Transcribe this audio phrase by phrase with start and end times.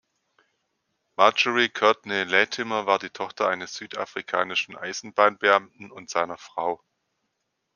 [1.15, 6.81] Marjorie Courtenay-Latimer war die Tochter eines südafrikanischen Eisenbahnbeamten und seiner Frau.